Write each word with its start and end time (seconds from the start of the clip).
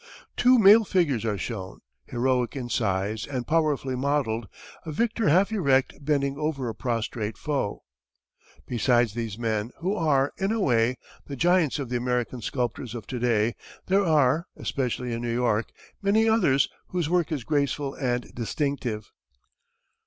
Two 0.35 0.57
male 0.57 0.83
figures 0.83 1.25
are 1.25 1.37
shown, 1.37 1.81
heroic 2.05 2.55
in 2.55 2.69
size 2.69 3.27
and 3.27 3.45
powerfully 3.45 3.95
modelled, 3.95 4.47
a 4.83 4.91
victor 4.91 5.29
half 5.29 5.51
erect 5.51 5.93
bending 6.03 6.39
over 6.39 6.67
a 6.67 6.73
prostrate 6.73 7.37
foe. 7.37 7.83
Besides 8.65 9.13
these 9.13 9.37
men, 9.37 9.69
who 9.77 9.93
are, 9.95 10.33
in 10.39 10.51
a 10.51 10.59
way, 10.59 10.97
the 11.27 11.35
giants 11.35 11.77
of 11.77 11.89
the 11.89 11.97
American 11.97 12.41
sculptors 12.41 12.95
of 12.95 13.05
to 13.05 13.19
day, 13.19 13.53
there 13.85 14.03
are, 14.03 14.47
especially 14.57 15.13
in 15.13 15.21
New 15.21 15.35
York, 15.35 15.67
many 16.01 16.27
others 16.27 16.67
whose 16.87 17.07
work 17.07 17.31
is 17.31 17.43
graceful 17.43 17.93
and 17.93 18.33
distinctive. 18.33 19.11